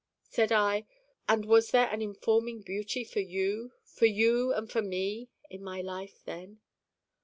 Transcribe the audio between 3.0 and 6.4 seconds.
for you, for you and for me, in my life